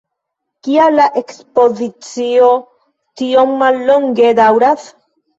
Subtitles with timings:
[0.67, 2.47] Kial la ekspozicio
[3.21, 4.89] tiom mallonge daŭras?